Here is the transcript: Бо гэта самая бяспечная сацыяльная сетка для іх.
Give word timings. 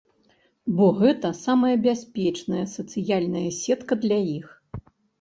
Бо 0.79 0.87
гэта 1.01 1.31
самая 1.43 1.75
бяспечная 1.85 2.65
сацыяльная 2.75 3.47
сетка 3.63 4.03
для 4.03 4.23
іх. 4.39 4.47